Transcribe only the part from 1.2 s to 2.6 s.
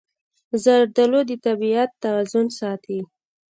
د طبیعت توازن